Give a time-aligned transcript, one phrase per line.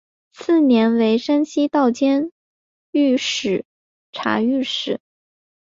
[0.31, 2.31] 次年为山西道监
[2.91, 2.99] 察
[4.49, 4.99] 御史。